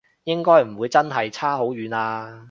[0.23, 2.39] 應該唔會真係差好遠啊？